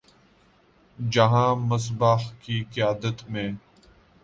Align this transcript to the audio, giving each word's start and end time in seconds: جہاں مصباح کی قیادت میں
جہاں 0.97 1.55
مصباح 1.57 2.21
کی 2.41 2.63
قیادت 2.71 3.23
میں 3.29 3.49